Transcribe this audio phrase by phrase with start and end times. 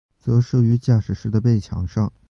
[0.19, 2.11] 则设于驾驶室的背墙上。